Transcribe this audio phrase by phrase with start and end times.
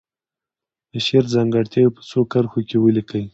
[0.91, 3.23] د شعر ځانګړتیاوې په څو کرښو کې ولیکي.